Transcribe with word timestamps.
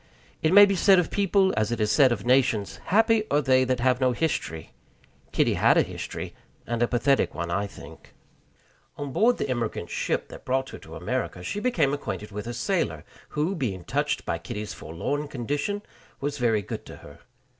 It 0.41 0.51
may 0.51 0.65
be 0.65 0.75
said 0.75 0.97
of 0.97 1.11
people, 1.11 1.53
as 1.55 1.71
it 1.71 1.79
is 1.79 1.91
said 1.91 2.11
of 2.11 2.25
nations, 2.25 2.77
"Happy 2.85 3.23
are 3.29 3.39
they 3.39 3.63
that 3.65 3.79
have 3.81 4.01
no 4.01 4.13
history." 4.13 4.71
Kitty 5.31 5.53
had 5.53 5.77
a 5.77 5.83
history, 5.83 6.33
and 6.65 6.81
a 6.81 6.87
pathetic 6.87 7.35
one, 7.35 7.51
I 7.51 7.67
think. 7.67 8.15
On 8.97 9.11
board 9.11 9.37
the 9.37 9.47
emigrant 9.47 9.91
ship 9.91 10.29
that 10.29 10.43
brought 10.43 10.71
her 10.71 10.79
to 10.79 10.95
America, 10.95 11.43
she 11.43 11.59
became 11.59 11.93
acquainted 11.93 12.31
with 12.31 12.47
a 12.47 12.53
sailor, 12.55 13.05
who, 13.37 13.53
being 13.53 13.83
touched 13.83 14.25
by 14.25 14.39
Kitty's 14.39 14.73
forlorn 14.73 15.27
condition, 15.27 15.83
was 16.19 16.39
very 16.39 16.63
good 16.63 16.83
to 16.87 16.95
her. 17.05 17.19